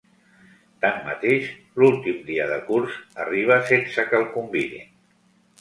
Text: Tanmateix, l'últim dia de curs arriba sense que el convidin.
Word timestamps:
Tanmateix, 0.85 1.51
l'últim 1.83 2.23
dia 2.31 2.47
de 2.53 2.57
curs 2.71 2.97
arriba 3.27 3.59
sense 3.73 4.07
que 4.11 4.21
el 4.23 4.29
convidin. 4.39 4.93